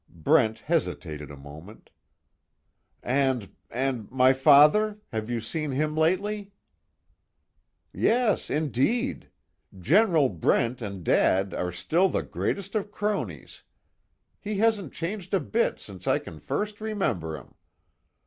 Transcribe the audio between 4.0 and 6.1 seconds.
my father have you seen him